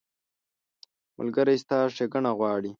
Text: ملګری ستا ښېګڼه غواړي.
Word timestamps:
ملګری 1.17 1.55
ستا 1.63 1.77
ښېګڼه 1.95 2.31
غواړي. 2.39 2.69